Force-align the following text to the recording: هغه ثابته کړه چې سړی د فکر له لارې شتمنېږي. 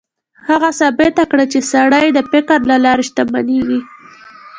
هغه 0.47 0.69
ثابته 0.79 1.23
کړه 1.31 1.45
چې 1.51 1.59
سړی 1.71 2.07
د 2.13 2.19
فکر 2.31 2.59
له 2.71 2.77
لارې 2.85 3.03
شتمنېږي. 3.09 3.79